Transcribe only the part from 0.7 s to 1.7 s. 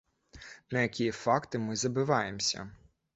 На якія факты